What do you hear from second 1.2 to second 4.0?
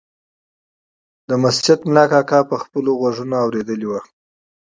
د جومات ملا کاکا په خپلو غوږونو اورېدلی و.